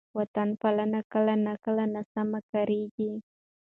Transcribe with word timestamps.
وطن 0.17 0.49
پالنه 0.61 0.99
کله 1.11 1.33
ناکله 1.45 1.85
ناسمه 1.93 2.39
کارېږي. 2.51 3.11